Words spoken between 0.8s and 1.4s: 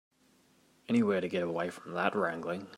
Anywhere to